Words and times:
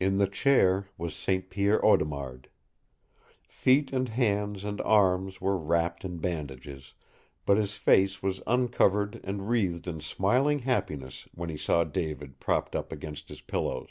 In 0.00 0.16
the 0.16 0.26
chair 0.26 0.88
was 0.96 1.14
St. 1.14 1.50
Pierre 1.50 1.84
Audemard. 1.84 2.48
Feet 3.46 3.92
and 3.92 4.08
hands 4.08 4.64
and 4.64 4.80
arms 4.80 5.38
were 5.38 5.58
wrapped 5.58 6.02
in 6.02 6.16
bandages, 6.16 6.94
but 7.44 7.58
his 7.58 7.74
face 7.74 8.22
was 8.22 8.40
uncovered 8.46 9.20
and 9.22 9.50
wreathed 9.50 9.86
in 9.86 10.00
smiling 10.00 10.60
happiness 10.60 11.28
when 11.34 11.50
he 11.50 11.58
saw 11.58 11.84
David 11.84 12.40
propped 12.40 12.74
up 12.74 12.90
against 12.90 13.28
his 13.28 13.42
pillows. 13.42 13.90